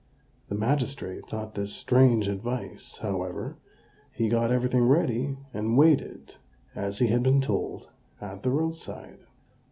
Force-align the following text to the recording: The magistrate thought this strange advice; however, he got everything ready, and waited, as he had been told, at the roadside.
The 0.49 0.55
magistrate 0.55 1.27
thought 1.27 1.53
this 1.53 1.75
strange 1.75 2.27
advice; 2.27 2.97
however, 3.03 3.59
he 4.11 4.29
got 4.29 4.49
everything 4.51 4.87
ready, 4.87 5.37
and 5.53 5.77
waited, 5.77 6.37
as 6.73 6.97
he 6.97 7.09
had 7.09 7.21
been 7.21 7.39
told, 7.39 7.91
at 8.19 8.41
the 8.41 8.49
roadside. 8.49 9.19